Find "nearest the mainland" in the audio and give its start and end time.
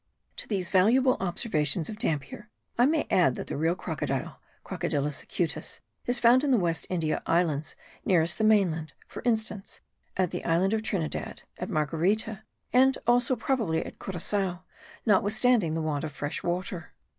8.03-8.93